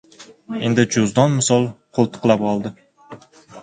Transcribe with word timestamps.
Endi, 0.69 0.85
juzdon 0.95 1.37
misol 1.37 1.71
qo‘ltiqlab 1.99 2.51
oldi. 2.57 2.77